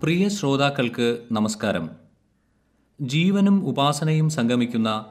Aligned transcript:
പ്രിയ 0.00 0.28
ശ്രോതാക്കൾക്ക് 0.28 1.18
നമസ്കാരം. 1.32 1.90
ജീവനും 3.00 3.66
ഉപാസനയും 3.66 4.30
സംഗമിക്കുന്ന 4.30 5.04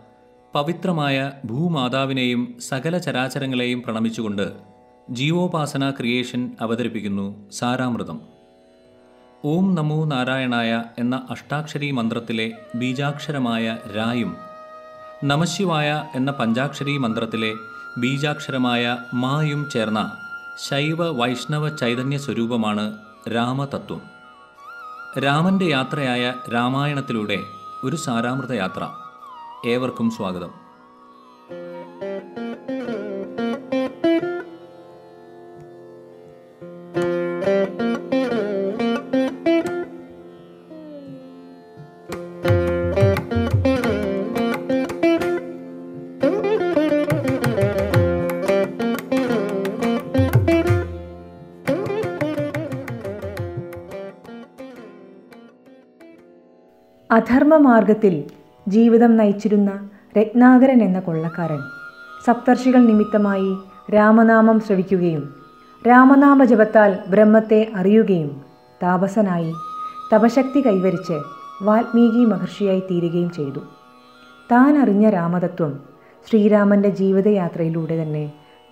പവിത്രമായ 0.53 1.31
ഭൂമാതാവിനെയും 1.45 2.57
സകല 2.59 2.97
ചരാചരങ്ങളെയും 2.97 3.81
പ്രണമിച്ചുകൊണ്ട് 3.81 4.53
ജീവോപാസന 5.09 5.89
ക്രിയേഷൻ 5.89 6.51
അവതരിപ്പിക്കുന്നു 6.61 7.49
സാരാമൃതം. 7.51 8.21
ഓം 9.45 9.75
നമോ 9.75 10.05
നാരായണായ 10.05 10.83
എന്ന 10.99 11.27
അഷ്ടാക്ഷരി 11.29 11.91
മന്ത്രത്തിലെ 11.91 12.51
ബീജാക്ഷരമായ 12.75 13.77
രായും 13.95 14.35
നമശിവായ 15.23 16.05
എന്ന 16.15 16.31
പഞ്ചാക്ഷരി 16.31 16.97
മന്ത്രത്തിലെ 16.97 17.53
ബീജാക്ഷരമായ 17.97 18.97
മായും 19.13 19.69
ചേർന്ന 19.69 20.17
ശൈവ 20.57 21.09
വൈഷ്ണവ 21.09 21.69
ചൈതന്യ 21.69 22.17
സ്വരൂപമാണ് 22.17 22.97
രാമതത്വം. 23.33 24.01
രാമന്റെ 25.19 25.65
യാത്രയായ 25.65 26.33
രാമായണത്തിലൂടെ 26.53 27.43
ഒരു 27.83 27.95
സാരാമൃത 27.95 28.51
യാത്ര 28.51 28.89
ഏവർക്കും 29.65 30.11
സ്വാഗതം. 30.11 30.64
അധർമ്മമാർഗത്തിൽ 57.25 58.15
ജീവിതം 58.67 59.17
നയിച്ചിരുന്ന 59.17 59.89
രത്നാകരൻ 60.17 60.83
എന്ന 60.83 60.99
കൊള്ളക്കാരൻ. 60.99 61.61
സപ്തർഷികൾ 62.25 62.81
നിമിത്തമായി 62.85 63.51
രാമനാമം 63.93 64.59
ശ്രവിക്കുകയും 64.59 65.23
രാമനാമ 65.87 66.43
ജപത്താൽ 66.43 66.91
ബ്രഹ്മത്തെ 67.09 67.71
അറിയുകയും 67.75 68.41
താപസനായി 68.83 69.53
തപശക്തി 70.11 70.61
കൈവരിച്ച് 70.61 71.17
വാൽമീകി 71.61 72.25
മഹർഷിയായി 72.25 72.83
തീരുകയും 72.91 73.31
ചെയ്തു. 73.31 73.59
താൻ 74.51 74.77
അറിഞ്ഞ 74.77 75.09
രാമതത്വം 75.09 75.73
ശ്രീരാമന്റെ 76.29 76.89
ജീവിതയാത്രയിലൂടെ 76.89 78.03
തന്നെ 78.03 78.25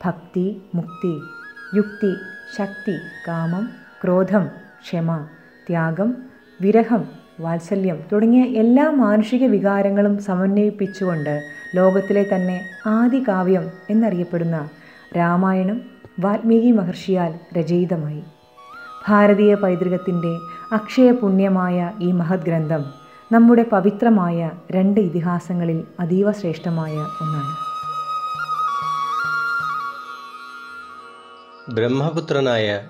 ഭക്തി 0.06 0.62
മുക്തി 0.76 1.16
യുക്തി 1.76 2.14
ശക്തി 2.58 2.98
കാമം 3.28 3.66
ക്രോധം 4.04 4.48
ക്ഷമ 4.86 5.10
ത്യാഗം 5.68 6.10
വിരഹം 6.62 7.23
വാത്സല്യം 7.40 8.04
തുടങ്ങിയ 8.12 8.44
എല്ലാ 8.44 8.92
മാനുഷിക 8.92 9.44
വികാരങ്ങളും 9.46 10.20
സമന്വയിപ്പിച്ചുകൊണ്ട് 10.24 11.44
ലോകത്തിലെ 11.76 12.26
തന്നെ 12.36 12.70
ആദി 12.88 13.24
കാവ്യം 13.28 13.72
എന്നറിയപ്പെടുന്ന 13.90 14.70
രാമായണം 15.18 15.82
വാൽമീകി 16.20 16.72
മഹർഷിയാൽ 16.72 17.40
രചയിതമായി. 17.58 18.24
ഭാരതീയ 19.08 19.56
പൈതൃകത്തിന്റെ 19.56 20.34
അക്ഷയപുണ്യമായ 20.72 21.92
ഈ 22.02 22.12
മഹത് 22.12 22.40
ഗ്രന്ഥം 22.40 22.86
നമ്മുടെ 23.32 23.64
പവിത്രമായ 23.64 24.52
രണ്ട് 24.72 25.00
ഇതിഹാസങ്ങളിൽ 25.00 25.84
അതീവ 26.00 26.32
ശ്രേഷ്ഠമായ 26.32 26.96
ഒന്നാണ്. 27.22 27.54
ബ്രഹ്മപുത്രനായ 31.74 32.82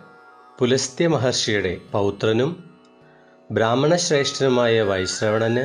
പുലസ്ത്യ 0.60 1.08
മഹർഷിയുടെ 1.08 1.78
പൗത്രനും 1.92 2.73
ബ്രാഹ്മണശ്രേഷ്ഠനുമായ 3.54 4.82
വൈശ്രവണന് 4.82 5.64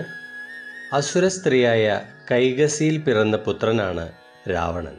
അസുര 0.94 1.28
സ്ത്രീയായ 1.28 2.00
കൈകസിയിൽ 2.30 2.98
പിറന്ന 2.98 3.36
പുത്രനാണ് 3.36 4.12
രാവണൻ. 4.50 4.96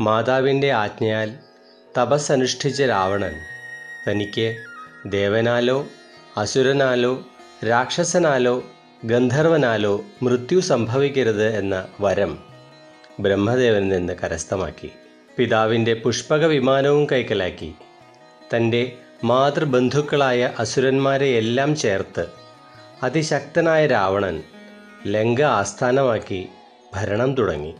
മാതാവിന്റെ 0.00 0.70
ആജ്ഞയാൽ 0.72 1.34
തപസ്സനുഷ്ഠിച്ച 1.98 2.82
രാവണൻ 2.82 3.34
തനിക്ക് 4.08 4.56
ദേവനാലോ 5.06 5.86
അസുരനാലോ 6.36 7.12
രാക്ഷസനാലോ 7.68 8.64
ഗന്ധർവനാലോ 9.04 10.04
മൃത്യു 10.22 10.60
സംഭവിക്കരുത് 10.60 11.48
എന്ന 11.56 11.88
വരം 12.00 12.38
ബ്രഹ്മദേവനിൽ 13.20 13.88
നിന്ന് 13.88 14.12
കരസ്ഥമാക്കി. 14.24 14.90
പിതാവിന്റെ 15.36 15.94
പുഷ്പക 15.94 16.44
വിമാനവും 16.46 17.06
കൈക്കലാക്കി. 17.12 17.74
തന്റെ 18.54 18.92
മാതൃബന്ധുക്കളായ 19.24 20.50
അസുരന്മാരെ 20.58 21.26
എല്ലാം 21.26 21.76
ചേർത്ത് 21.76 22.26
അതിശക്തനായ 23.02 23.86
രാവണൻ 23.86 24.42
ലങ്ക 25.06 25.42
ആസ്ഥാനമാക്കി 25.42 26.48
ഭരണം 26.94 27.34
തുടങ്ങി. 27.34 27.74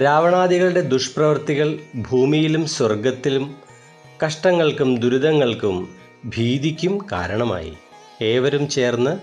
രാവണാദികളുടെ 0.00 0.80
ദുഷ്പ്രവൃത്തികൾ 0.80 1.78
ഭൂമിയിലും 2.10 2.66
സ്വർഗത്തിലും 2.66 3.54
കഷ്ടങ്ങൾക്കും 4.26 4.98
ദുരിതങ്ങൾക്കും 4.98 5.88
ഭീതിക്കും 6.24 7.06
കാരണമായി. 7.12 7.72
ഏവരും 8.22 8.68
ചേർന്ന് 8.68 9.18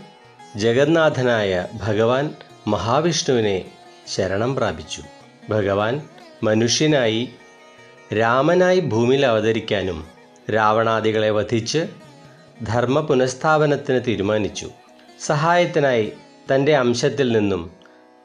ജഗന്നാഥനായ 0.60 1.68
ഭഗവാൻ 1.74 2.34
മഹാവിഷ്ണുവിനെ 2.68 3.66
ശരണം 4.08 4.56
പ്രാപിച്ചു. 4.56 5.02
ഭഗവാൻ 5.50 6.02
മനുഷ്യനായി 6.44 7.30
രാമനായി 8.20 8.80
ഭൂമിയിൽ 8.80 9.26
അവതരിക്കാനും 9.26 10.13
രാവണാദികളെ 10.50 11.30
വധിച്ച് 11.30 11.88
ധർമ്മ 12.64 13.00
പുനഃസ്ഥാപനത്തിന് 13.00 14.02
തീരുമാനിച്ചു. 14.08 14.70
സഹായത്തിനായി 15.20 16.14
തന്റെ 16.54 16.76
അംശത്തിൽ 16.76 17.32
നിന്നും 17.32 17.72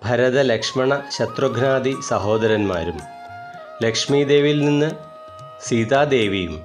ഭരത 0.05 0.41
ലക്ഷ്മണ 0.41 1.03
ശത്രുഘ്നാദി 1.19 1.95
സഹോദരന്മാരും 2.09 2.99
ലക്ഷ്മീദേവിയിൽ 3.83 4.65
നിന്ന് 4.65 4.91
സീതാദേവിയും 5.63 6.63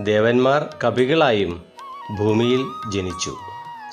ദേവന്മാർ 0.00 0.74
കവികളായും 0.84 1.64
ഭൂമിയിൽ 2.18 2.62
ജനിച്ചു. 2.92 3.36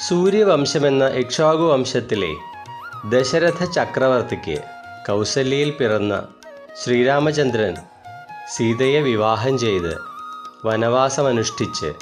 സൂര്യവംശമെന്ന 0.10 1.08
ഇക്ഷ്വാകു 1.08 1.72
വംശത്തിലെ 1.72 2.34
ദശരഥ 3.10 3.64
ചക്രവർത്തിക്ക് 3.64 4.64
കൗസല്യയിൽ 5.08 5.72
പിറന്ന 5.72 6.28
ശ്രീരാമചന്ദ്രൻ 6.84 7.76
സീതയെ 8.56 9.00
വിവാഹം 9.00 9.58
ചെയ്ത് 9.58 10.07
വനവാസമനുഷ്ഠിച്ച് 10.68 11.94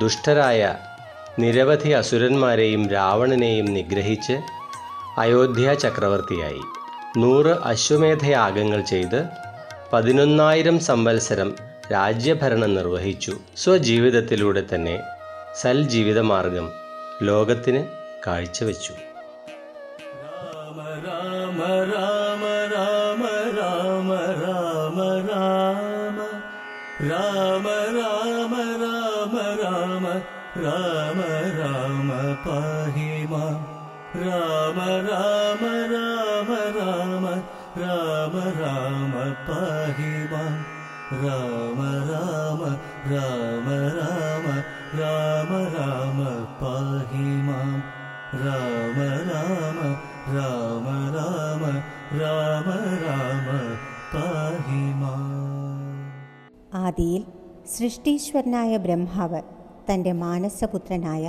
ദുഷ്ടരായ 0.00 0.76
നിരവധി 1.38 1.88
അസുരന്മാരെയും 1.90 2.88
രാവണനെയും 2.88 3.66
നിഗ്രഹിച്ച് 3.66 4.36
അയോധ്യ 5.18 5.74
ചക്രവർത്തിയായി. 5.74 6.60
നൂറ് 7.18 7.52
അശ്വമേധയാഗങ്ങൾ 7.64 8.80
ചെയ്ത് 8.80 9.26
പതിനൊന്നായിരം 9.92 10.80
സംവത്സരം 10.80 11.54
രാജ്യഭരണം 11.92 12.74
നിർവഹിച്ചു. 12.74 13.36
സ്വജീവിതത്തിലൂടെ 13.56 14.62
തന്നെ 14.74 15.02
സൽ 15.54 15.82
ജീവിതമാർഗം 15.82 16.70
ലോകത്തിന് 17.22 17.84
കാഴ്ചവെച്ചു. 18.26 18.92
രാമ 18.92 20.78
രാമ 21.06 21.60
पाहि 39.49 40.11
मां 40.31 40.51
राम 41.17 41.79
राम 42.09 42.61
राम 43.11 43.67
राम 44.05 44.45
राम 44.95 45.51
राम 45.75 46.19
पाहि 46.61 47.27
मां 47.47 47.69
राम 48.37 48.97
राम 49.29 49.79
राम 50.35 50.85
राम 51.17 51.65
राम 52.15 52.69
राम 53.03 53.47
पाहि 54.13 54.83
माम् 55.01 55.33
ആദിയിൽ 56.79 57.21
സൃഷ്ടീശ്വരനായ 57.73 58.71
ബ്രഹ്മാവ് 58.77 59.39
തൻ്റെ 59.87 60.11
മാനസപുത്രനായ 60.21 61.25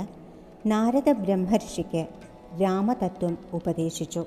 നാരദ 0.65 1.09
ബ്രഹ്മർഷിക്ക് 1.21 2.01
രാമതത്വം 2.61 3.33
ഉപദേശിച്ചു 3.53 4.23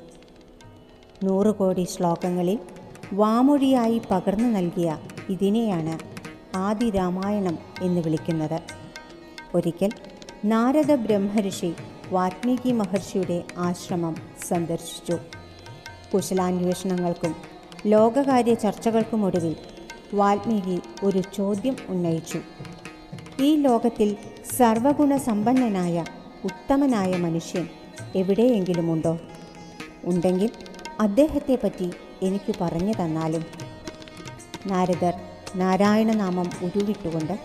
നൂറ് 1.22 1.50
കോടി 1.58 1.84
ശ്ലോകങ്ങളിൽ 1.84 2.58
വാമൊഴിയായി 3.13 4.01
പകർന്നു 4.11 4.49
നൽകിയ 4.49 4.97
ഇതിനെയാണ് 5.29 5.99
ആദി 6.57 6.89
രാമായണം 6.89 7.57
എന്ന് 7.81 8.01
വിളിക്കുന്നത്. 8.01 8.61
ഒരിക്കൽ 9.55 9.89
നാരദ 10.45 10.95
ബ്രഹ്മഋഷി 10.95 11.73
വാത്മീകി 12.11 12.71
മഹർഷിയുടെ 12.71 13.43
ആശ്രമം 13.57 14.15
സന്ദർശിച്ചു. 14.47 15.19
കുശലാന്വേഷണങ്ങൾക്കും 16.13 17.35
ലോകകാര്യ 17.85 18.53
ചർച്ചകൾക്കുമൊടുവിൽ 18.53 19.55
വാൽമീകി 20.13 20.79
ഒരു 21.03 21.23
ചോദ്യം 21.35 21.75
ഉന്നയിച്ചു. 21.89 22.39
ഈ 23.39 23.55
ലോകത്തിൽ 23.55 24.17
സർവഗുണസമ്പന്നനായ 24.57 26.05
ഉത്തമനായ 26.43 27.17
മനുഷ്യൻ 27.17 27.67
എവിടെയെങ്കിലുമുണ്ടോ? 28.15 29.19
ഉണ്ടെങ്കിൽ 30.05 30.49
അദ്ദേഹത്തെപ്പറ്റി 30.99 31.91
എനിക്ക് 32.25 32.55
പറഞ്ഞു 32.61 32.93
തന്നാലും. 32.93 33.45
നാരദർ 34.67 35.13
നാരായണനാമം 35.55 36.47
ഉരുവിട്ടുകൊണ്ട് 36.63 37.39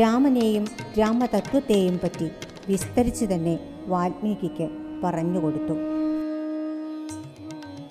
രാമനെയും 0.00 0.64
രാമതത്വത്തെയും 0.98 2.00
പറ്റി 2.04 2.30
വിസ്തരിച്ച് 2.68 3.24
തന്നെ 3.24 3.58
വാൽമീകിക്ക് 3.86 4.68
പറഞ്ഞുകൊടുത്തു 5.04 5.74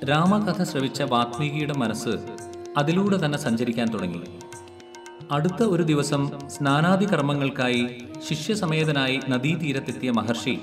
രാമകഥ 0.05 0.63
ശ്രവിച്ച 0.63 1.01
വാത്മീകിയുടെ 1.01 1.73
മനസ്സ് 1.73 2.13
അതിലൂടെ 2.77 3.25
തന്നെ 3.25 3.37
സഞ്ചരിക്കാൻ 3.37 3.87
തുടങ്ങി. 3.93 4.21
അടുത്ത 5.31 5.63
ഒരു 5.63 5.83
ദിവസം 5.83 6.31
സ്നാനാദി 6.47 7.05
കർമ്മങ്ങൾക്കായി 7.05 7.83
ശിഷ്യസമേതനായി 8.29 9.19
നദീതീരത്തെത്തിയ 9.29 10.11
മഹർഷി 10.11 10.59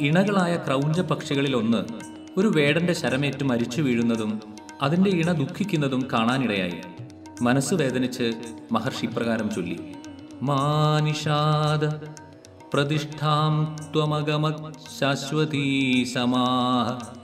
ഇണകളായ 0.00 0.56
ക്രൗഞ്ച 0.56 1.00
പക്ഷികളിലൊന്ന് 1.00 1.80
ഒരു 2.40 2.48
വേടന്റെ 2.56 2.92
ശരമേറ്റ് 2.92 3.44
മരിച്ചു 3.44 3.82
വീഴുന്നതും 3.82 4.53
അതിന്റെ 4.82 5.10
ഇണ 5.10 5.32
ദുഃഖിക്കുന്നതും 5.32 6.08
കാണാനിടയായി. 6.12 6.80
മനസ്സ് 7.42 7.74
വേദനിച്ച് 7.74 8.32
മഹർഷി 8.72 9.06
ഇപ്രകാരം 9.06 9.50
ചൊല്ലി. 9.54 9.80
മാനിഷാദ 10.42 12.08
പ്രതിഷ്ഠാം 12.74 13.76
ത്വമഗമ 13.94 14.72
ശാശ്വതീ 15.00 16.04
സമാഹ. 16.04 17.14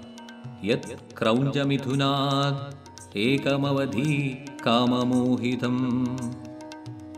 യത് 0.64 0.98
ക്രൗഞ്ചമിഥുനാത് 1.20 2.80
ഏകമവധി 3.18 4.36
കാമമോഹിതം. 4.66 6.06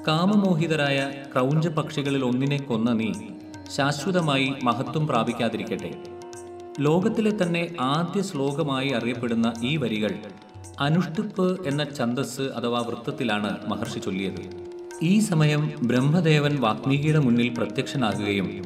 കാമമോഹിതരായ 0.07 1.11
ക്രൗഞ്ച 1.33 1.67
പക്ഷികളിൽ 1.67 2.25
ഒന്നിനെ 2.25 2.57
കൊന്ന 2.57 2.91
നീ 2.91 3.11
ശാശ്വതമായി 3.77 4.53
മഹത്വം 4.63 5.07
പ്രാപിക്കാതിരിക്കട്ടെ. 5.07 6.12
ലോകത്തിലെ 6.79 7.43
തന്നെ 7.43 7.75
ആദ്യ 7.79 8.21
ശ്ലോകമായി 8.21 8.89
അറിയപ്പെടുന്ന 8.89 9.53
ഈ 9.63 9.77
വരികൾ 9.77 10.15
അനുഷ്ടിപ്പ് 10.79 11.67
എന്ന 11.67 11.85
ഛന്ദസ് 11.97 12.41
അഥവാ 12.41 12.79
വൃത്തത്തിലാണ് 12.79 13.57
മഹർഷി 13.67 13.99
ചൊല്ലിയത്. 13.99 14.69
ഈ 15.03 15.19
സമയം 15.19 15.73
ബ്രഹ്മദേവൻ 15.83 16.61
വാത്മീകിയുടെ 16.61 17.19
മുന്നിൽ 17.19 17.49
പ്രത്യക്ഷനാകുകയും 17.49 18.65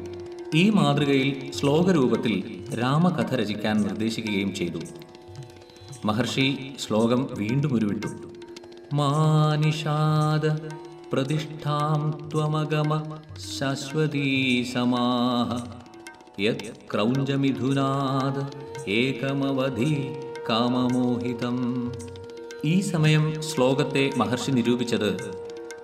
ഈ 0.54 0.70
മാതൃകയിൽ 0.70 1.50
ശ്ലോകരൂപത്തിൽ 1.50 2.64
രാമകഥ 2.80 3.34
രചിക്കാൻ 3.34 3.80
നിർദ്ദേശിക്കുകയും 3.80 4.54
ചെയ്തു. 4.54 4.78
മഹർഷി 6.04 6.72
ശ്ലോകം 6.86 7.28
വീണ്ടും 7.38 7.74
ഉരുവിട്ടു. 7.74 8.06
മാനിഷാദ 8.94 10.68
പ്രതിഷ്ഠാം 11.12 12.28
ത്വമഗമ 12.32 13.18
ശാശ്വതീ 13.58 14.64
സമാഹ 14.64 15.77
യത് 16.40 16.72
ക്രൗഞ്ചമിഥുനാത് 16.94 18.42
ഏകമവധി 18.90 20.12
കാമമോഹിതം. 20.50 21.92
ഈ 22.64 22.80
സമയം 22.80 23.42
ശ്ലോകത്തെ 23.42 24.10
മഹർഷി 24.16 24.50
നിരൂപിച്ചത് 24.50 25.16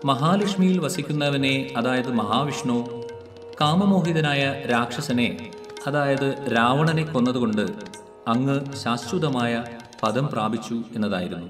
മഹാലക്ഷ്മിയിൽ 0.05 0.79
വസിക്കുന്നവനെ 0.79 1.75
അതായത് 1.77 2.13
മഹാവിഷ്ണു 2.13 3.05
കാമമോഹിതനായ 3.61 4.65
രാക്ഷസനെ 4.71 5.51
അതായത് 5.87 6.53
രാവണനെ 6.57 7.05
കൊന്നതുകൊണ്ട് 7.05 7.67
അങ്ങ് 8.29 8.73
ശാശ്വതമായ 8.73 9.65
പദം 10.03 10.27
പ്രാപിച്ചു 10.33 10.83
എന്നതായിരുന്നു. 10.97 11.47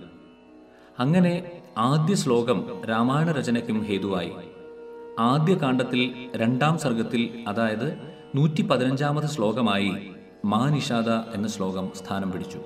അങ്ങനെ 0.99 1.63
ആദ്യ 1.79 2.15
ശ്ലോകം 2.15 2.65
രാമായണ 2.91 3.33
രചനയ്ക്കും 3.33 3.85
ഹേതുവായി. 3.85 4.33
ആദ്യ 5.19 5.55
കാണ്ഡത്തിൽ 5.55 6.31
രണ്ടാം 6.37 6.79
സർഗത്തിൽ 6.79 7.45
അതായത് 7.49 8.14
നൂറ്റി 8.35 8.63
പതിനഞ്ചാമത് 8.63 9.27
ശ്ലോകമായി 9.27 9.91
മാനിഷാദ 10.45 11.11
എന്ന 11.35 11.49
ശ്ലോകം 11.49 11.91
സ്ഥാനം 11.97 12.33
പിടിച്ചു. 12.33 12.61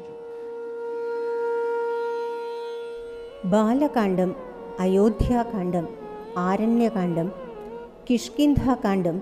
ബാലകാന്ഡം 3.44 4.30
അയോധ്യാകാന്ഡം 4.80 5.86
ആരണ്യകാന്ഡം 6.38 7.28
കിഷ്കിന്ധാകാന്ഡം 8.10 9.16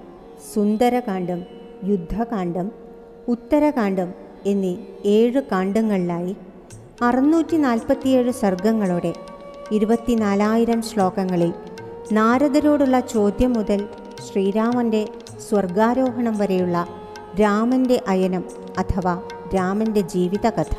സുന്ദരകാന്ഡം 0.55 1.41
യുദ്ധകാന്ഡം 1.85 2.67
ഉത്തരകാന്ഡം 3.29 4.11
എന്നീ 4.47 4.75
ഏഴ് 5.07 5.43
കാണ്ഡങ്ങളിലായി 5.53 6.37
അറുന്നൂറ്റി 7.03 7.57
നാൽപ്പത്തിയേഴ് 7.57 8.33
സർഗങ്ങളോടെ 8.33 9.13
ഇരുപത്തിനാലായിരം 9.73 10.83
ശ്ലോകങ്ങളിൽ 10.83 11.53
നാരദരോടുള്ള 12.13 13.01
ചോദ്യം 13.01 13.53
മുതൽ 13.53 13.81
ശ്രീരാമന്റെ 14.27 15.03
സ്വർഗാരോഹണം 15.49 16.39
വരെയുള്ള 16.39 16.87
രാമന്റെ 17.41 18.03
അയനം 18.09 18.45
അഥവാ 18.79 19.15
രാമന്റെ 19.55 20.01
ജീവിതകഥ 20.01 20.77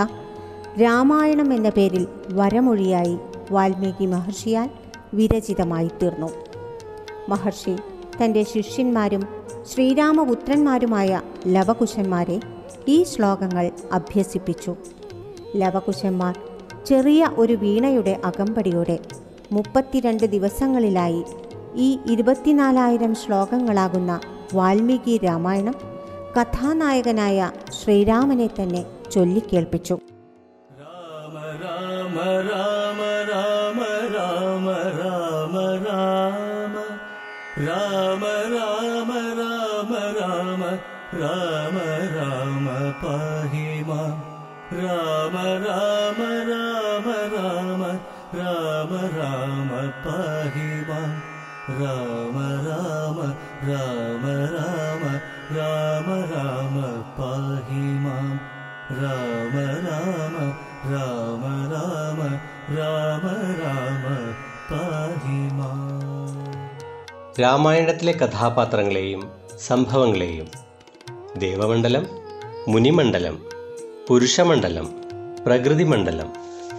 രാമായണം 0.82 1.54
എന്ന 1.54 1.70
പേരിൽ 1.70 2.08
വരമൊഴിയായി 2.30 3.20
വാൽമീകി 3.52 4.06
മഹർഷിയാൽ 4.06 4.70
വിരചിതമായി 5.14 5.90
തീർന്നു. 6.04 6.30
മഹർഷി 7.30 7.76
തന്റെ 8.20 8.44
ശിഷ്യന്മാരും 8.44 9.24
ശ്രീരാമപുത്രന്മാരുമായ 9.74 11.22
ലവകുശന്മാരെ 11.48 12.40
ഈ 12.88 13.04
ശ്ലോകങ്ങൾ 13.04 13.72
അഭ്യസിപ്പിച്ചു. 13.92 14.76
ലവകുശന്മാർ 15.56 16.36
ചെറിയ 16.86 17.30
ഒരു 17.38 17.54
വീണയുടെ 17.54 18.22
അകമ്പടിയോടെ 18.26 19.00
മുപ്പത്തിരണ്ട് 19.52 20.26
ദിവസങ്ങളിലായി 20.26 21.24
ഈ 21.76 22.00
ഇരുപത്തിനാലായിരം 22.06 23.16
ശ്ലോകങ്ങളാകുന്ന 23.16 24.20
വാൽമീകി 24.54 25.16
രാമായണം 25.24 25.76
കഥാനായകനായ 26.38 27.38
ശ്രീരാമനെ 27.72 28.50
തന്നെ 28.60 28.82
ചൊല്ലിക്കേൾപ്പിച്ചു 29.12 29.96
രാമ 30.72 31.36
രാമ 31.62 32.18
രാമ 32.50 33.00
രാമ 33.30 33.80
രാമ 34.16 34.66
രാമ 34.98 35.56
രാമ 35.88 36.76
രാമ 37.66 38.24
രാമ 38.54 39.12
രാമ 39.40 39.92
രാമ 40.12 40.64
രാമ 41.22 41.78
രാമ 42.16 42.68
പാഹി 43.02 43.68
മാം 43.90 44.16
രാമ 44.74 45.36
രാമ 45.66 46.20
രാമ 46.52 47.08
രാമ 47.36 47.82
രാമ 48.38 48.92
രാമ 49.18 49.72
പാഹി 50.06 50.70
രാമ 50.90 51.16
രാമ 51.80 52.36
രാമ 52.68 53.18
രാമ 53.70 54.07
രാമായണത്തിലെ 67.40 68.14
കഥാപാത്രങ്ങളെയും 68.14 69.22
സംഭവങ്ങളെയും 69.68 70.48
ദേവമണ്ഡലം 71.38 72.06
മുനിമണ്ഡലം 72.68 73.36
പുരുഷമണ്ഡലം 74.08 74.88
പ്രകൃതിമണ്ഡലം 75.46 76.30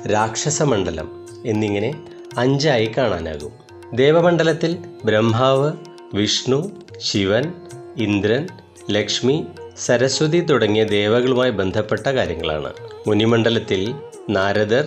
രാക്ഷസമണ്ഡലം 0.07 1.09
എന്നിങ്ങനെ 1.47 1.91
അഞ്ചായി 2.39 2.95
കാണാനാകും. 2.99 3.53
ദേവമണ്ഡലത്തിൽ 3.95 4.77
ബ്രഹ്മാവ് 5.05 5.73
വിഷ്ണു 6.15 6.71
ശിവൻ 6.99 7.53
ഇന്ദ്രൻ 7.97 8.49
ലക്ഷ്മി 8.91 9.47
സരസ്വതി 9.77 10.41
തുടങ്ങിയ 10.41 10.85
ദേവകളുമായി 10.85 11.51
ബന്ധപ്പെട്ട 11.51 12.07
കാര്യങ്ങളാണ്. 12.07 12.73
മുനിമണ്ഡലത്തിൽ 13.07 13.95
നാരദർ 14.31 14.85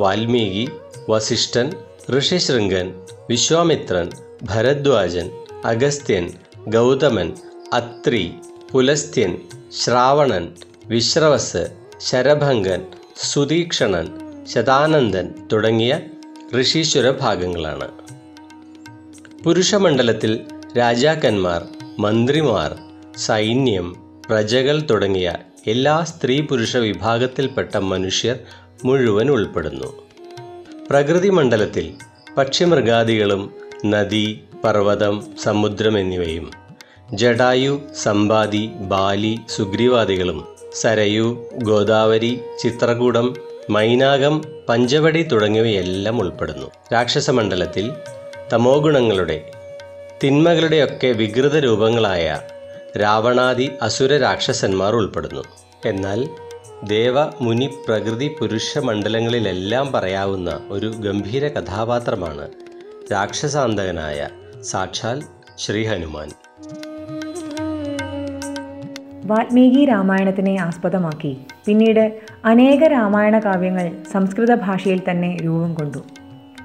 വാൽമീകി 0.00 0.68
വസിഷ്ഠൻ 1.10 1.72
ഋഷിശൃംഗൻ 2.18 2.86
വിശ്വാമിത്രൻ 3.30 4.08
ഭരദ്വാജൻ 4.44 5.30
അഗസ്ത്യൻ 5.64 6.24
ഗൗതമൻ 6.68 7.32
അത്രി 7.72 8.32
പുലസ്ത്യൻ 8.72 9.38
ശ്രാവണൻ 9.72 10.54
വിശ്രവസ് 10.86 11.62
ശരഭംഗൻ 12.00 12.80
സുതീക്ഷണൻ 13.16 14.06
ശതാനന്ദൻ 14.44 15.34
തുടങ്ങിയ 15.52 16.00
ഋഷീശ്വര 16.60 17.10
ഭാഗങ്ങളാണ്. 17.10 17.88
പുരുഷമണ്ഡലത്തിൽ 19.44 20.40
രാജാക്കന്മാർ 20.78 21.62
മന്ത്രിമാർ 21.98 22.70
സൈന്യം 23.16 23.96
പ്രജകൾ 24.28 24.80
തുടങ്ങിയ 24.90 25.32
എല്ലാ 25.66 26.04
സ്ത്രീ 26.04 26.40
പുരുഷ 26.40 26.76
വിഭാഗത്തിൽപ്പെട്ട 26.76 27.76
മനുഷ്യർ 27.76 28.38
മുഴുവൻ 28.84 29.30
ഉൾപ്പെടുന്നു. 29.30 29.90
പ്രകൃതി 30.90 31.28
മണ്ഡലത്തിൽ 31.28 31.94
പക്ഷിമൃഗാദികളും 32.36 33.42
നദി 33.84 34.44
പർവതം 34.64 35.24
സമുദ്രം 35.42 35.98
എന്നിവയും. 35.98 36.50
ജടായു 37.14 37.80
സമ്പാദി 38.02 38.66
ബാലി 38.66 39.38
സുഗ്രീവാദികളും. 39.48 40.48
സരയു 40.74 41.46
ഗോദാവരി 41.62 42.40
ചിത്രകൂടം 42.62 43.34
മൈനാകം 43.70 44.42
പഞ്ചവടി 44.68 45.22
തുടങ്ങിയവയെല്ലാം 45.22 46.18
ഉൾപ്പെടുന്നു. 46.20 46.70
രാക്ഷസമണ്ഡലത്തിൽ 46.92 47.92
തമോഗുണങ്ങളുടെ 48.52 49.50
തിന്മകളുടെയൊക്കെ 50.24 51.06
വികൃത 51.06 51.56
രൂപങ്ങളായ 51.56 52.40
രാവണാദി 53.00 53.70
അസുര 53.82 54.16
രാക്ഷസന്മാർ 54.16 54.94
ഉൾപ്പെടുന്നു. 54.94 55.44
എന്നാൽ 55.84 56.28
ദേവ 56.84 57.24
മുനി 57.40 57.66
പ്രകൃതി 57.86 58.28
പുരുഷ 58.40 58.78
മണ്ഡലങ്ങളിലെല്ലാം 58.78 59.92
പറയാവുന്ന 59.92 60.60
ഒരു 60.70 60.86
ഗംഭീര 60.86 61.48
കഥാപാത്രമാണ് 61.48 62.48
രാക്ഷസാന്തകനായ 63.12 64.28
സാക്ഷാൽ 64.62 65.22
ശ്രീ 65.58 65.84
ഹനുമാൻ 65.84 66.28
വാൽമീകി 69.26 69.84
രാമായണത്തിനെ 69.84 70.56
ആസ്പദമാക്കി. 70.56 71.46
പിന്നീട് 71.66 72.18
അനേക 72.44 72.84
രാമായണ 72.84 73.38
കാവ്യങ്ങൾ 73.38 73.92
സംസ്കൃത 74.12 74.54
ഭാഷയിൽ 74.54 75.02
തന്നെ 75.10 75.36
രൂപം 75.44 75.74
കൊണ്ടു. 75.74 76.04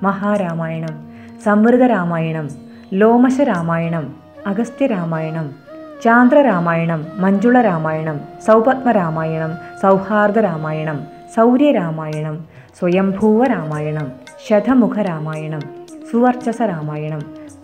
മഹാരാമായണം 0.04 1.10
സംവൃത 1.46 1.84
രാമായണം 1.86 2.50
ലോമശ 2.94 3.42
രാമായണം 3.42 4.16
അഗസ്ത്യ 4.46 4.88
രാമായണം 4.88 5.56
ചാന്ദ്ര 6.04 6.42
രാമായണം 6.42 7.08
മഞ്ജുള 7.16 7.62
രാമായണം 7.62 8.20
സൗപത്മ 8.46 8.92
രാമായണം 8.92 9.58
സൗഹാർദ്ദ 9.82 10.40
രാമായണം 10.40 11.08
സൗര്യ 11.36 11.72
രാമായണം 11.72 12.48
സ്വയംഭൂവ 12.80 13.48
രാമായണം 13.48 14.12
ശതമുഖ 14.48 15.02
രാമായണം 15.02 15.79
സുവർച്ചസ 16.12 16.62
രാമായണം 16.62 17.20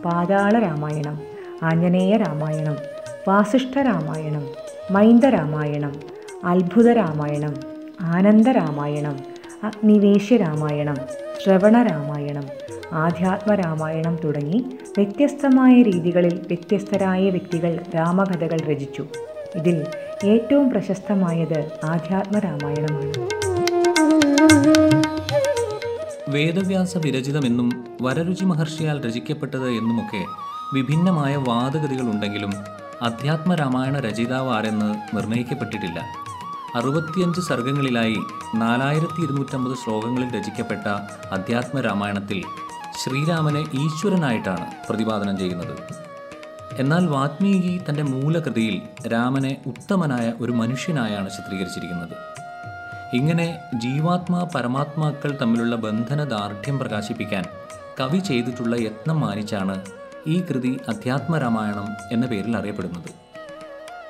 പാതാള 0.06 0.60
രാമായണം 0.60 1.16
ആഞ്ജനേയ 1.64 2.18
രാമായണം 2.18 2.78
വാസിഷ്ഠ 3.28 3.80
രാമായണം 3.80 4.44
മൈന്ദ 4.92 5.26
രാമായണം 5.26 5.94
അത്ഭുത 6.46 6.90
രാമായണം 6.92 7.54
ആനന്ദ 8.02 8.50
രാമായണം 8.50 9.16
അഗ്നിവേശ്യ 9.64 10.38
രാമായണം 10.38 10.98
ശ്രവണ 11.44 11.84
രാമായണം 11.84 12.46
ആധ്യാത്മ 12.94 13.56
രാമായണം 13.56 14.18
തുടങ്ങി 14.24 14.60
വ്യത്യസ്തമായ 14.98 15.82
രീതികളിൽ 15.82 16.42
വ്യത്യസ്തരായ 16.48 17.30
വ്യക്തികൾ 17.30 17.80
രാമകഥകൾ 17.96 18.60
രചിച്ചു. 18.72 19.06
ഇതിൽ 19.56 19.86
ഏറ്റവും 20.26 20.70
പ്രശസ്തമായത് 20.70 21.60
ആധ്യാത്മ 21.84 22.40
രാമായണമാണ് 22.40 23.12
വേദവ്യാസ 26.30 26.98
വിരചിതമെന്നും 26.98 27.86
വരരുചി 28.02 28.44
മഹർഷിയാൽ 28.44 29.06
രചിക്കപ്പെട്ടത് 29.06 29.70
എന്നുമൊക്കെ 29.70 30.26
വിഭിന്നമായ 30.74 31.36
വാദഗതികളുണ്ടെങ്കിലും 31.36 32.54
അധ്യാത്മ 33.02 33.56
രാമായണ 33.56 34.00
രചയിതാവ് 34.00 34.50
ആരെന്ന് 34.50 35.18
നിർണയിക്കപ്പെട്ടിട്ടില്ല. 35.18 36.00
അറുപത്തിയഞ്ച് 36.76 37.42
സർഗങ്ങളിലായി 37.42 38.16
നാലായിരത്തി 38.56 39.22
ഇരുന്നൂറ്റമ്പത് 39.22 39.78
ശ്ലോകങ്ങളിൽ 39.78 40.36
രചിക്കപ്പെട്ട 40.36 40.88
അധ്യാത്മ 41.32 41.82
രാമായണത്തിൽ 41.82 42.44
ശ്രീരാമനെ 43.04 43.60
ഈശ്വരനായിട്ടാണ് 43.60 44.66
പ്രതിപാദനം 44.90 45.38
ചെയ്യുന്നത്. 45.38 45.78
എന്നാൽ 46.80 47.08
വാത്മീകി 47.08 47.82
തന്റെ 47.90 48.04
മൂലകൃതിയിൽ 48.04 48.82
രാമനെ 49.08 49.58
ഉത്തമനായ 49.68 50.34
ഒരു 50.42 50.52
മനുഷ്യനായാണ് 50.52 51.30
ചിത്രീകരിച്ചിരിക്കുന്നത്. 51.30 52.35
ഇങ്ങനെ 53.14 53.60
ജീവാത്മാ 53.76 54.50
പരമാത്മാക്കൾ 54.56 55.38
തമ്മിലുള്ള 55.42 55.76
ബന്ധന 55.76 56.24
ദാർഢ്യം 56.24 56.80
പ്രകാശിപ്പിക്കാൻ 56.80 57.44
കവി 58.00 58.18
ചെയ്തിട്ടുള്ള 58.18 58.76
യത്നം 58.76 59.20
മാനിച്ചാണ് 59.20 59.82
ഈ 60.28 60.42
കൃതി 60.42 60.80
അധ്യാത്മരാമായണം 60.88 61.88
എന്ന 62.12 62.26
പേരിൽ 62.26 62.58
അറിയപ്പെടുന്നത്. 62.58 63.10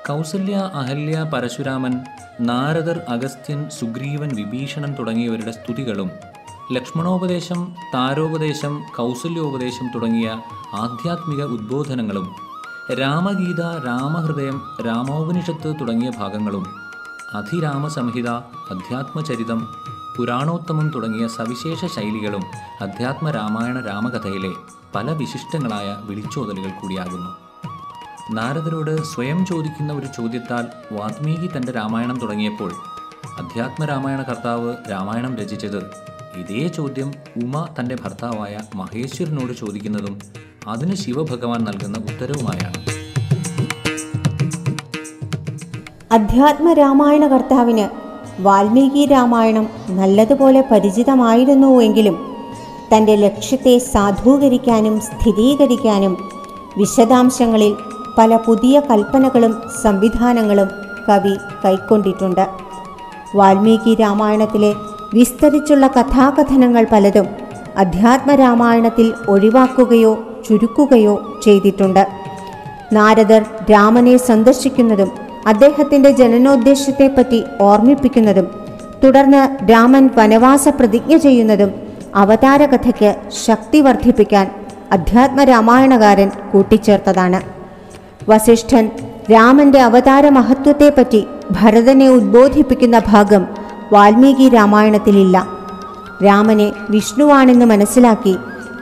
കൗസല്യ 0.06 0.56
അഹല്യ 0.56 1.22
പരശുരാമൻ 1.32 2.04
നാരദർ 2.40 3.00
അഗസ്ത്യൻ 3.08 3.70
സുഗ്രീവൻ 3.70 4.28
വിഭീഷണൻ 4.28 4.94
തുടങ്ങിയവരുടെ 4.94 5.50
സ്തുതികളും 5.50 6.10
ലക്ഷ്മണോപദേശം 6.72 7.74
താരോപദേശം 7.94 8.82
കൗസല്യോപദേശം 8.96 9.92
തുടങ്ങിയ 9.94 10.28
ആധ്യാത്മിക 10.74 11.42
ഉദ്ബോധനങ്ങളും 11.42 12.36
രാമഗീത 12.92 13.86
രാമഹൃദയം 13.86 14.60
രാമോപനിഷത്ത് 14.86 15.74
തുടങ്ങിയ 15.80 16.10
ഭാഗങ്ങളും 16.18 16.85
അധിരാമസംഹിത 17.34 18.28
അധ്യാത്മചരിതം 18.70 19.68
പുരാണോത്തമം 20.16 20.92
തുടങ്ങിയ 20.94 21.28
സവിശേഷ 21.28 21.84
ശൈലികളും 21.84 22.44
അധ്യാത്മ 22.80 23.30
രാമായണ 23.30 23.80
രാമകഥയിലെ 23.80 24.50
പല 24.94 25.10
വിശിഷ്ടങ്ങളായ 25.10 25.96
വിളിച്ചോതലുകൾ 26.04 26.70
കൂടിയാകുന്നു. 26.70 27.30
നാരദരോട് 28.30 29.02
സ്വയം 29.02 29.46
ചോദിക്കുന്ന 29.46 29.92
ഒരു 29.92 30.06
ചോദ്യത്താൽ 30.06 30.66
വാത്മീകി 30.92 31.50
തന്റെ 31.56 31.72
രാമായണം 31.72 32.18
തുടങ്ങിയപ്പോൾ 32.18 32.72
അധ്യാത്മ 33.38 33.84
രാമായണ 33.84 34.22
കർത്താവ് 34.22 34.74
രാമായണം 34.90 35.36
രചിച്ചത് 35.36 35.90
ഇതേ 36.36 36.68
ചോദ്യം 36.68 37.12
ഉമ 37.44 37.68
തന്റെ 37.80 37.96
ഭർത്താവായ 38.04 38.58
മഹേശ്വരനോട് 38.74 39.52
ചോദിക്കുന്നതും 39.52 40.18
അതിന് 40.68 40.94
ശിവഭഗവാൻ 40.94 41.64
നൽകുന്ന 41.64 41.98
ഉത്തരവുമായാണ്. 41.98 42.95
അധ്യാത്മ 46.12 46.72
രാമായണ 46.72 47.26
കർത്താവിന് 47.26 47.88
വാൽമീകി 48.42 49.06
രാമായണം 49.06 49.68
നല്ലതുപോലെ 49.90 50.64
പരിചിതമായിരുന്നുവെങ്കിലും 50.70 52.16
തന്റെ 52.94 53.14
ലക്ഷ്യത്തെ 53.14 53.78
സാധൂകരിക്കാനും 53.78 55.00
സ്ഥിരീകരിക്കാനും 55.00 56.16
വിശദാംശങ്ങളിൽ 56.76 57.74
പല 58.18 58.36
പുതിയ 58.36 58.82
കൽപ്പനകളും 58.90 59.62
സംവിധാനങ്ങളും 59.82 60.68
കവി 61.08 61.34
കൈക്കൊണ്ടിട്ടുണ്ട്. 61.64 62.46
വാൽമീകി 63.34 63.94
രാമായണത്തിലെ 63.94 64.74
വിസ്തരിച്ചുള്ള 65.14 65.86
കഥാകഥനങ്ങൾ 65.86 66.86
പലതും 66.92 67.26
അധ്യാത്മരാമായണത്തിൽ 67.76 69.14
ഒഴിവാക്കുകയോ 69.28 70.18
ചുരുക്കുകയോ 70.48 71.38
ചെയ്തിട്ടുണ്ട്. 71.42 72.06
നാരദർ 72.92 73.44
രാമനെ 73.70 74.16
സന്ദർശിക്കുന്നതും 74.16 75.25
അദ്ദേഹത്തിന്റെ 75.46 76.10
ജനനോദ്ദേശത്തെപ്പറ്റി 76.10 77.44
ഓർമ്മിപ്പിക്കുന്നതും 77.60 78.46
തുടർന്ന് 79.04 79.70
രാമൻ 79.70 80.10
വനവാസ 80.16 80.68
പ്രതിജ്ഞ 80.68 81.16
ചെയ്യുന്നതും 81.16 81.70
അവതാരകഥയ്ക്ക് 82.14 83.16
ശക്തി 83.46 83.80
വർദ്ധിപ്പിക്കാൻ 83.80 84.46
അധ്യാത്മ 84.92 85.44
രാമായണകാരൻ 85.44 86.30
കൂട്ടിച്ചേർത്തതാണ്. 86.52 87.40
വസിഷ്ഠൻ 88.28 88.90
രാമന്റെ 89.32 89.80
അവതാര 89.80 90.28
മഹത്വത്തെപ്പറ്റി 90.28 91.26
ഭരതനെ 91.50 92.08
ഉദ്ബോധിപ്പിക്കുന്ന 92.08 93.02
ഭാഗം 93.08 93.46
വാൽമീകി 93.92 94.48
രാമായണത്തിലില്ല. 94.48 95.46
രാമനെ 96.24 96.72
വിഷ്ണുവാണെന്ന് 96.90 97.66
മനസ്സിലാക്കി 97.66 98.36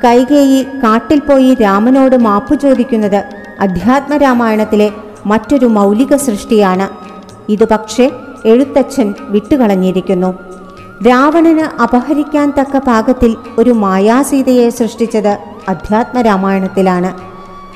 കൈകേയി 0.05 0.63
കാട്ടിൽ 0.63 1.21
പോയി 1.21 1.55
രാമനോട് 1.55 2.17
മാപ്പു 2.17 2.55
ചോദിക്കുന്നത് 2.55 3.25
അധ്യാത്മ 3.61 4.17
രാമായണത്തിലെ 4.17 4.93
മറ്റൊരു 5.27 5.67
മൗലിക 5.67 6.17
സൃഷ്ടിയാണ്. 6.17 6.89
ഇത് 7.49 7.69
പക്ഷേ 7.69 8.11
എഴുത്തച്ഛൻ 8.45 9.15
വിട്ടുകളഞ്ഞിരിക്കുന്നു. 9.21 10.35
രാവണന് 11.09 11.83
അപഹരിക്കാൻ 11.83 12.53
തക്ക 12.59 12.79
പാകത്തിൽ 12.79 13.37
ഒരു 13.59 13.71
മായാസീതയെ 13.71 14.69
സൃഷ്ടിച്ചത് 14.69 15.39
അധ്യാത്മരാമായണത്തിലാണ്. 15.69 17.11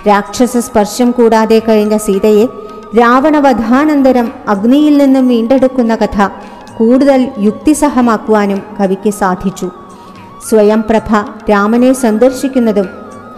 രാക്ഷസ 0.09 0.57
സ്പർശം 0.57 1.11
കൂടാതെ 1.11 1.62
കഴിഞ്ഞ 1.69 1.97
സീതയെ 1.97 2.47
രാവണവധാനന്തരം 2.99 4.33
അഗ്നിയിൽ 4.49 4.99
നിന്നും 4.99 5.28
വീണ്ടെടുക്കുന്ന 5.28 5.95
കഥ 5.95 6.28
കൂടുതൽ 6.76 7.28
യുക്തിസഹമാക്കുവാനും 7.38 8.62
കവിക്ക് 8.81 9.11
സാധിച്ചു. 9.11 9.71
സ്വയം 10.49 10.85
പ്രഭ 10.90 11.14
രാമനെ 11.50 11.93
സന്ദർശിക്കുന്നതും 11.93 12.88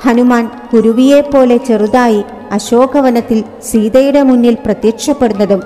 ഹനുമാൻ 0.06 0.50
കുരുവിയെപ്പോലെ 0.72 1.56
ചെറുതായി 1.56 2.24
അശോകവനത്തിൽ 2.52 3.44
സീതയുടെ 3.70 4.22
മുന്നിൽ 4.22 4.56
പ്രത്യക്ഷപ്പെടുന്നതും 4.64 5.62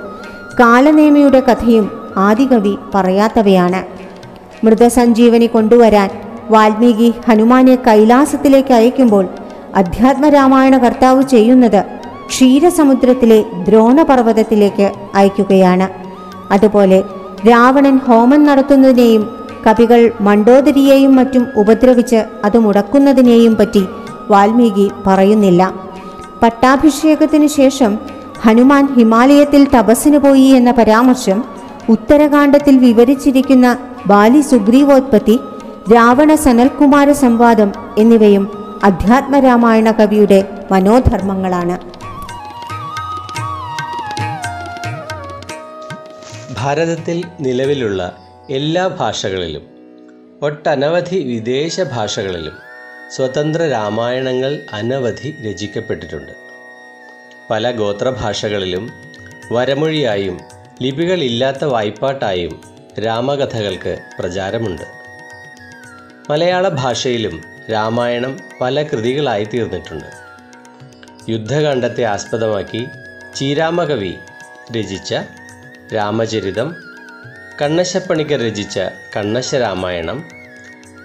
കാലനേമയുടെ 0.61 1.41
കഥയും 1.41 1.87
ആദികവി 2.17 2.75
പറയാത്തവയാണ്. 2.95 3.81
മൃതസഞ്ജീവനി 4.64 5.47
കൊണ്ടുവരാൻ 5.47 6.11
വാൽമീകി 6.50 7.14
ഹനുമാനെ 7.29 7.75
കൈലാസത്തിലേക്ക് 7.87 8.75
അയക്കുമ്പോൾ 8.75 9.29
അധ്യാത്മരാമായണ 9.75 10.79
കർത്താവ് 10.79 11.23
ചെയ്യുന്നത് 11.23 11.85
ക്ഷീരസമുദ്രത്തിലെ 12.29 13.45
ദ്രോണപർവതത്തിലേക്ക് 13.69 14.93
അയക്കുകയാണ്. 15.14 15.88
അതുപോലെ 16.50 17.03
രാവണൻ 17.49 17.97
ഹോമം 17.97 18.45
നടത്തുന്നതിനെയും 18.45 19.25
കവികൾ 19.67 20.12
മണ്ടോദരിയെയും 20.21 21.17
മറ്റും 21.17 21.47
ഉപദ്രവിച്ച് 21.57 22.25
അത് 22.45 22.59
മുടക്കുന്നതിനെയും 22.59 23.57
പറ്റി 23.57 23.83
വാൽമീകി 24.31 24.91
പറയുന്നില്ല. 25.07 25.62
പട്ടാഭിഷേകത്തിനു 26.45 27.47
ശേഷം 27.47 27.99
ഹനുമാൻ 28.43 28.95
ഹിമാലയത്തിൽ 28.95 29.69
തപസ്സിന് 29.77 30.19
പോയി 30.19 30.49
എന്ന 30.49 30.71
പരാമർശം 30.71 31.45
ഉത്തരകാണ്ഡത്തിൽ 31.89 32.79
വിവരിച്ചിരിക്കുന്ന 32.79 33.79
ബാലി 34.07 34.41
സുഗ്രീവോത്പത്തി 34.41 35.41
രാവണ 35.95 36.35
സനൽകുമാര 36.35 37.13
സംവാദം 37.13 37.73
എന്നിവയും 37.99 38.45
അധ്യാത്മരാമായണ 38.83 39.91
കവിയുടെ 39.91 40.39
മനോധർമ്മങ്ങളാണ്. 40.71 41.77
ഭാരതത്തിൽ 46.59 47.25
നിലവിലുള്ള 47.41 48.01
എല്ലാ 48.51 48.87
ഭാഷകളിലും 49.01 49.65
ഒട്ടനവധി 50.43 51.17
വിദേശ 51.17 51.81
ഭാഷകളിലും 51.81 52.57
സ്വതന്ത്ര 53.16 53.68
രാമായണങ്ങൾ 53.68 54.61
അനവധി 54.73 55.37
രചിക്കപ്പെട്ടിട്ടുണ്ട്. 55.50 56.33
പല 57.50 57.71
ഗോത്രഭാഷകളിലും 57.71 58.90
വരമൊഴിയായും 59.52 60.40
ലിപികളില്ലാത്ത 60.83 61.64
വായ്പാട്ടായും 61.64 62.61
രാമകഥകൾക്ക് 63.06 63.99
പ്രചാരമുണ്ട്. 64.18 64.83
മലയാള 66.30 66.68
ഭാഷയിലും 66.68 67.42
രാമായണം 67.73 68.38
പല 68.61 68.83
കൃതികളായി 68.83 69.44
തീർന്നിട്ടുണ്ട്. 69.44 70.06
യുദ്ധകാണ്ഡത്തെ 71.30 72.04
ആസ്പദമാക്കി 72.04 72.87
ചീരാമകവി 73.35 74.14
രചിച്ച 74.78 75.14
രാമചരിതം 75.94 76.76
കണ്ണശപ്പണിക്കർ 77.62 78.47
രചിച്ച 78.47 78.80
കണ്ണശ 79.16 79.54
രാമായണം 79.54 80.34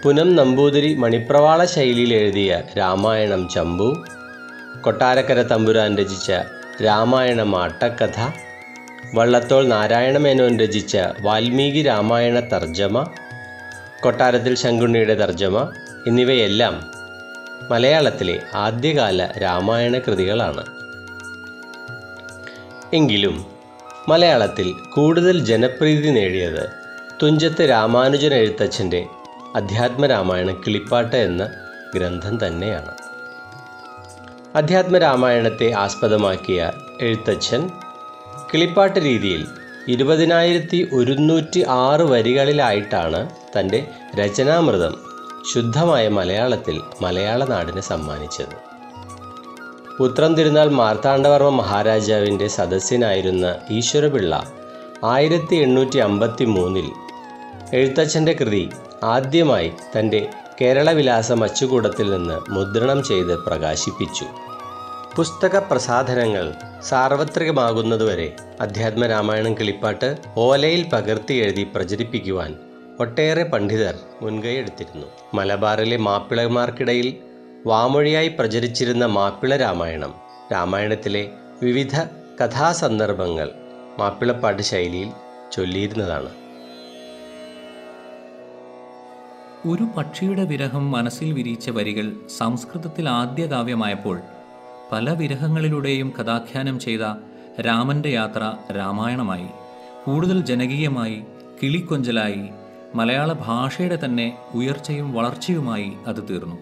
പുനം 0.03 0.35
നമ്പൂതിരി 0.35 0.95
മണിപ്രവാള 0.95 1.65
ശൈലിയിൽ 1.65 2.13
എഴുതിയ 2.13 2.61
രാമായണം 2.77 3.49
ചമ്പു 3.49 3.87
കൊട്ടാരക്കര 4.81 5.41
തമ്പുരാൻ 5.41 5.97
രചിച്ച 5.97 6.31
രാമായണം 6.83 7.55
ആട്ടക്കഥ 7.55 8.19
വള്ളത്തോൾ 9.15 9.67
നാരായണമേനോൻ 9.67 10.59
രചിച്ച 10.59 10.97
വാൽമീകി 11.19 11.81
രാമായണ 11.81 12.39
തർജമ 12.39 13.03
കൊട്ടാരത്തിൽ 14.01 14.55
ശങ്കുണ്ണിയുടെ 14.55 15.13
തർജമ 15.13 15.67
എന്നിവയെല്ലാം 16.07 16.75
മലയാളത്തിലെ 17.71 18.39
ആദ്യകാല 18.55 19.29
രാമായണ 19.41 19.97
കൃതികളാണ്. 19.97 20.63
എങ്കിലും 22.93 23.45
മലയാളത്തിൽ 24.09 24.73
കൂടുതൽ 24.95 25.45
ജനപ്രീതി 25.45 26.09
നേടിയത് 26.09 26.69
തുഞ്ചത്ത് 27.23 27.69
രാമാനുജൻ 27.69 28.33
എഴുത്തച്ഛന്റെ 28.33 29.07
അധ്യാത്മരാമായണ 29.55 30.51
കിളിപ്പാട്ട് 30.51 31.15
എന്ന 31.15 31.49
ഗ്രന്ഥം 31.95 32.47
തന്നെയാണ്. 32.47 32.91
അധ്യാത്മരാമായണത്തെ 34.55 35.71
ആസ്പദമാക്കിയ 35.71 36.71
എഴുത്തച്ഛൻ 37.01 37.69
കിളിപ്പാട്ട് 38.53 38.99
രീതിയിൽ 38.99 39.47
ഇരുപതിനായിരത്തി 39.87 40.89
ഒരുന്നൂറ്റി 40.93 41.65
ആറ് 41.67 42.01
വരികളിലായിട്ടാണ് 42.01 43.29
തന്റെ 43.59 43.87
രചനാമൃതം 44.15 44.95
ശുദ്ധമായ 45.53 46.07
മലയാളത്തിൽ 46.07 46.81
മലയാള 47.01 47.45
നാടിന് 47.45 47.81
സമ്മാനിച്ചത്. 47.81 48.55
പുത്രം 49.97 50.35
തിരുനാൾ 50.35 50.69
മാർത്താണ്ഡവർമ്മ 50.69 51.49
മഹാരാജാവിന്റെ 51.49 52.47
സദസ്യനായിരുന്ന 52.47 53.55
ഈശ്വരപിള്ള 53.69 54.43
ആയിരത്തി 55.03 55.55
എണ്ണൂറ്റി 55.55 55.97
അമ്പത്തി 55.97 56.45
മൂന്നിൽ 56.45 56.91
എഴുത്തച്ഛന്റെ 57.73 58.33
കൃതി 58.33 58.69
ആദ്യമായി 59.03 59.73
തന്റെ 59.99 60.27
കേരളവിലാസം 60.61 61.43
അച്ചുകൂടത്തിൽ 61.43 62.11
നിന്ന് 62.11 62.51
മുദ്രണം 62.51 63.03
ചെയ്ത് 63.03 63.37
പ്രകാശിപ്പിച്ചു. 63.37 64.25
പുസ്തക 65.15 65.59
പ്രസാധനങ്ങൾ 65.59 66.53
സാർവത്രികമാകുന്നതുവരെ 66.83 68.35
അധ്യാത്മ 68.61 69.05
രാമായണം 69.05 69.57
കിളിപ്പാട്ട് 69.57 70.17
ഓലയിൽ 70.37 70.89
പകർത്തി 70.89 71.33
എഴുതി 71.33 71.63
പ്രചരിപ്പിക്കുവാൻ 71.75 72.55
ഒട്ടേറെ 72.99 73.43
പണ്ഡിതർ 73.43 73.95
മുൻകൈയെടുത്തിരുന്നു 74.21 75.05
മലബാറിലെ 75.33 75.97
മാപ്പിളമാർക്കിടയിൽ 75.97 77.17
വാമൊഴിയായി 77.65 78.27
പ്രചരിച്ചിരുന്ന 78.27 79.05
മാപ്പിള 79.05 79.55
രാമായണം 79.55 80.13
രാമായണത്തിലെ 80.51 81.29
വിവിധ 81.61 81.99
കഥാസന്ദർഭങ്ങൾ 82.41 83.49
മാപ്പിളപ്പാട്ട് 83.99 84.61
ശൈലിയിൽ 84.61 85.09
ചൊല്ലിയിരുന്നതാണ്. 85.51 86.48
ഒരു 89.65 89.83
പക്ഷിയുടെ 89.97 90.43
വിരഹം 90.43 90.91
മനസ്സിൽ 90.91 91.33
വിരിയിച്ച 91.33 91.69
വരികൾ 91.69 92.27
സംസ്കൃതത്തിൽ 92.37 93.09
ആദ്യ 93.09 93.45
കാവ്യമായപ്പോൾ 93.45 94.21
പല 94.91 95.13
വിരഹങ്ങളിലൂടെയും 95.13 96.13
കഥാഖ്യാനം 96.21 96.79
ചെയ്ത 96.79 97.01
രാമന്റെ 97.61 98.09
യാത്ര 98.09 98.53
രാമായണമായി 98.77 99.47
കൂടുതൽ 100.05 100.41
ജനകീയമായി 100.41 101.23
കിളിക്കൊഞ്ചലായി 101.63 102.49
മലയാള 102.95 103.33
ഭാഷയുടെ 103.33 103.99
തന്നെ 104.05 104.37
ഉയർച്ചയും 104.53 105.13
വളർച്ചയുമായി 105.13 105.93
അത് 106.07 106.27
തീർന്നു. 106.29 106.55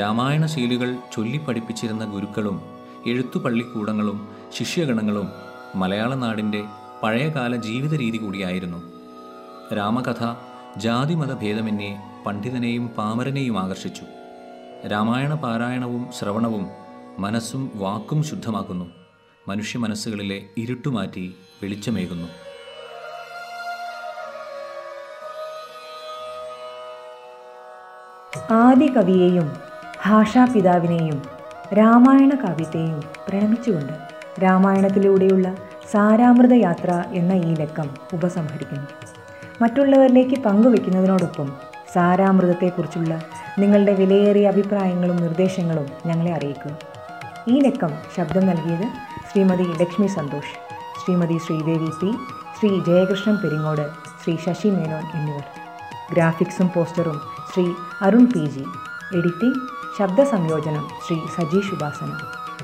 രാമായണ 0.00 0.46
ശീലുകൾ 0.46 0.96
ചൊല്ലിപ്പഠിപ്പിച്ചിരുന്ന 1.12 2.04
ഗുരുക്കളും 2.04 2.62
എഴുത്തുപള്ളിക്കൂടങ്ങളും 3.06 4.28
ശിഷ്യഗണങ്ങളും 4.52 5.28
മലയാള 5.74 6.14
നാടിന്റെ 6.14 6.64
പഴയകാല 7.02 7.56
ജീവിത 7.56 7.94
രീതി 7.94 8.16
കൂടിയായിരുന്നു. 8.16 8.78
രാമകഥ 9.74 10.22
ജാതിമത 10.76 11.34
ഭേദമന്യേ 11.34 12.00
പണ്ഡിതനെയും 12.26 12.86
പാമരനെയും 12.88 13.58
ആകർഷിച്ചു. 13.58 14.02
രാമായണ 14.88 15.34
പാരായണവും 15.34 16.08
ശ്രവണവും 16.18 16.70
മനസ്സും 17.18 17.72
വാക്കും 17.74 18.22
ശുദ്ധമാക്കുന്നു. 18.22 18.86
മനുഷ്യ 19.48 19.78
മനസ്സുകളിലെ 19.78 20.42
ഇരുട്ടുമാറ്റി 20.58 21.34
വെളിച്ചമേകുന്നു. 21.62 22.28
ആദി 28.52 28.86
കവിയെയും 28.96 29.52
ഭാഷാപിതാവിനെയും 30.06 31.22
രാമായണ 31.78 32.30
കാവ്യത്തെയും 32.34 33.02
പ്രണമിച്ചുകൊണ്ട് 33.28 33.92
രാമായണത്തിലൂടെയുള്ള 34.42 35.56
സാരാമൃത 35.92 36.52
യാത്ര 36.52 37.04
എന്ന 37.12 37.32
ഈ 37.32 37.54
ലക്കം 37.54 37.90
ഉപസംഹരിക്കുന്നു. 38.14 39.05
മറ്റുള്ളവരിലേക്ക് 39.62 40.36
പങ്കുവെക്കുന്നതിനോടൊപ്പം 40.42 41.48
സാരാമൃതത്തെക്കുറിച്ചുള്ള 41.94 43.12
നിങ്ങളുടെ 43.58 43.92
വിലയേറിയ 43.94 44.48
അഭിപ്രായങ്ങളും 44.48 45.16
നിർദ്ദേശങ്ങളും 45.16 45.86
ഞങ്ങളെ 46.06 46.32
അറിയിക്കുക 46.34 46.72
ഈ 47.48 47.60
ലക്കം 47.60 47.92
ശബ്ദം 48.16 48.46
നൽകിയത് 48.46 48.86
ശ്രീമതി 49.30 49.66
ലക്ഷ്മി 49.80 50.06
സന്തോഷ് 50.06 50.54
ശ്രീമതി 51.04 51.38
ശ്രീദേവി 51.38 51.90
സി 52.00 52.10
ശ്രീ 52.58 52.70
ജയകൃഷ്ണൻ 52.80 53.36
പെരിങ്ങോട് 53.36 53.86
ശ്രീ 54.22 54.36
ശശി 54.46 54.68
മേനോൻ 54.68 55.04
എന്നിവർ. 55.14 55.44
ഗ്രാഫിക്സും 56.12 56.68
പോസ്റ്ററും 56.74 57.18
Shri 57.52 57.66
Arun 58.02 58.26
P 58.26 58.44
G. 58.46 58.64
Editing 59.18 59.60
ശബ്ദ 59.98 60.20
സംയോജനം 60.22 60.84
ശ്രീ 61.06 61.18
സജീഷ് 61.36 61.74
ഉപാസന 61.74 62.12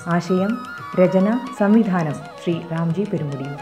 ആശയം 0.09 0.53
രചന 1.01 1.39
സംവിധാനം 1.59 2.17
ശ്രീ 2.43 2.55
രാംജി 2.73 3.05
പെരുമുടിയൂർ. 3.13 3.61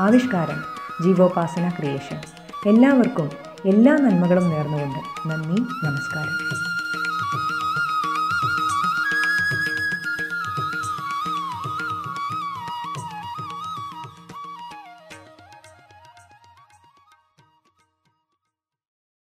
ആവിഷ്കാരം 0.00 0.60
ജീവോപാസന 1.04 1.68
ക്രിയേഷൻ. 1.68 2.18
എല്ലാവർക്കും 2.70 3.26
എല്ലാ 3.64 3.92
നന്മകളും 3.96 4.46
നേർന്നുകൊണ്ട് 4.50 5.00
നന്ദി 5.28 5.58
നമസ്കാരം. 5.84 6.65